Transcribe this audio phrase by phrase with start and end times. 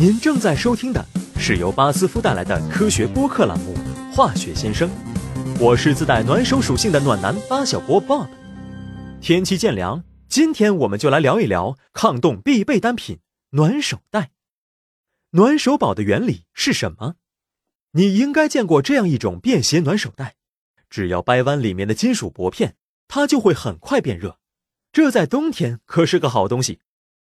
[0.00, 1.06] 您正在收听的
[1.36, 3.74] 是由巴斯夫带来的科学播客栏目
[4.14, 4.88] 《化学先生》，
[5.60, 8.26] 我是自带暖手属性的暖男巴小波 Bob。
[9.20, 13.18] 天气渐凉，今天我们就来聊一聊抗冻必备单品——
[13.52, 14.30] 暖手袋。
[15.32, 17.16] 暖手宝的原理是什么？
[17.92, 20.36] 你应该见过这样一种便携暖手袋，
[20.88, 22.74] 只要掰弯里面的金属薄片，
[23.06, 24.38] 它就会很快变热。
[24.90, 26.80] 这在冬天可是个好东西。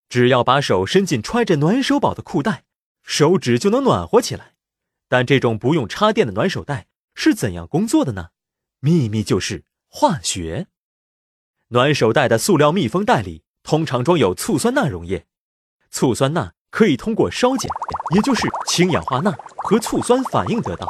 [0.09, 2.65] 只要把手伸进揣着暖手宝的裤袋，
[3.03, 4.53] 手指就能暖和起来。
[5.09, 8.29] 但这种不用插电的暖手袋是怎样工作的呢？
[8.79, 10.67] 秘密就是化学。
[11.69, 15.25] 暖手袋的塑料密封袋里通常装有醋酸钠溶液，
[15.89, 17.67] 醋酸钠可以通过烧碱，
[18.13, 19.31] 也就是氢氧化钠
[19.63, 20.87] 和醋酸反应得到。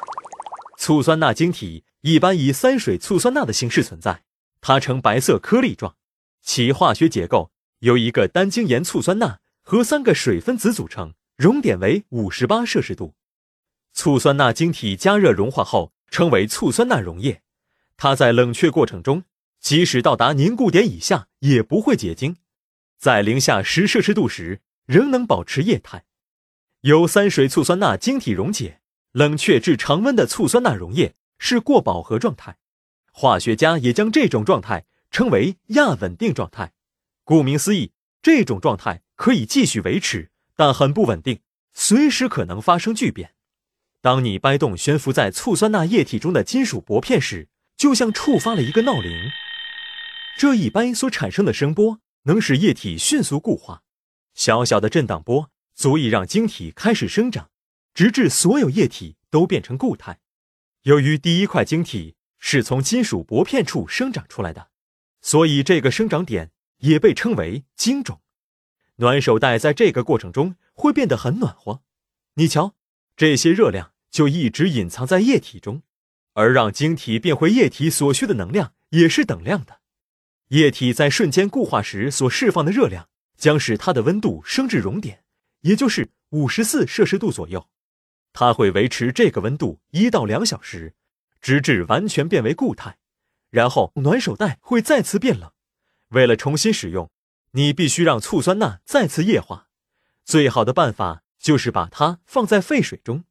[0.78, 4.24] 醋酸钠晶体一般以三水醋酸钠的形式存在，
[4.60, 5.96] 它呈白色颗粒状，
[6.42, 7.53] 其化学结构。
[7.84, 13.14] 由一个单晶盐醋酸钠和三个水分子组成，熔点为五十八摄氏度。
[13.92, 17.42] 醋酸钠晶体加热融化后称为醋酸钠溶液，
[17.98, 19.26] 它在冷却过程中，
[19.60, 22.38] 即使到达凝固点以下也不会结晶，
[22.98, 26.06] 在零下十摄氏度时仍能保持液态。
[26.84, 28.80] 由三水醋酸钠晶体溶解、
[29.12, 32.56] 冷却至常温的醋酸钠溶液是过饱和状态，
[33.12, 36.72] 化学家也将这种状态称为亚稳定状态。
[37.24, 41.40] 顾名思义，这种状态可以继续维持，但很不稳定，
[41.74, 43.34] 随时可能发生巨变。
[44.02, 49.32] 当你掰动悬浮在醋酸钠液体中的金属薄片时，就像触发了一个闹铃。
[50.38, 53.84] 这一掰所产生的声波能使液体迅速固化，
[54.34, 57.50] 小小的震荡波足以让晶体开始生长，
[57.94, 60.20] 直至所有液体都变成固态。
[60.82, 64.70] 由于第一块晶体是从金属薄片处生长出来的，
[65.22, 66.53] 所以这个生长点。
[66.84, 68.20] 也被称为晶种，
[68.98, 71.82] 暖手袋在这个过程中会变得很暖和。
[72.34, 72.76] 你瞧，
[73.16, 75.84] 这些热量就一直隐藏在液体中，
[76.34, 79.80] 而让晶体变回液体所需的能量也是等量的。
[80.50, 83.08] 液体在瞬间固化时所释放的热量，
[83.38, 85.24] 将使它的温度升至熔点，
[85.62, 87.70] 也就是五十四摄氏度左右。
[88.34, 90.96] 它会维持这个温度一到两小时，
[91.40, 92.98] 直至完全变为固态，
[93.50, 95.54] 然后暖手袋会再次变冷。
[96.14, 97.10] 为了重新使用，
[97.52, 99.68] 你必须让醋酸钠再次液化。
[100.24, 103.24] 最好的办法就是把它放在沸水中，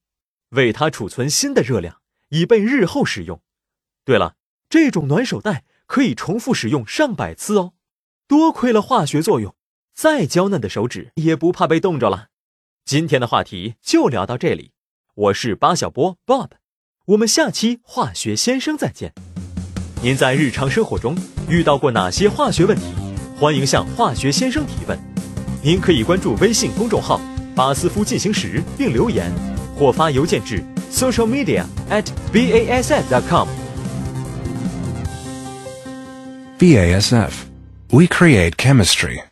[0.50, 2.00] 为它储存新的热量，
[2.30, 3.40] 以备日后使用。
[4.04, 4.34] 对了，
[4.68, 7.74] 这种暖手袋可以重复使用上百次哦。
[8.26, 9.54] 多亏了化学作用，
[9.94, 12.30] 再娇嫩的手指也不怕被冻着了。
[12.84, 14.72] 今天的话题就聊到这里，
[15.14, 16.50] 我是巴小波 Bob，
[17.06, 19.14] 我们下期化学先生再见。
[20.02, 21.16] 您在日常生活中
[21.48, 22.84] 遇到过哪些化学问题？
[23.36, 24.98] 欢迎向化学先生提问。
[25.62, 27.20] 您可以关注微信公众号
[27.54, 29.32] “巴斯夫进行时”并留言，
[29.76, 33.48] 或发邮件至 social media at basf dot com。
[36.58, 37.32] BASF,
[37.90, 39.31] we create chemistry.